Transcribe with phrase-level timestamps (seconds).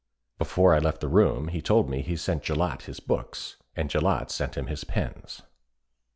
[0.39, 4.31] (Before I left the room he told me he sent Gillott his books, and Gillott
[4.31, 5.43] sent him his pens.)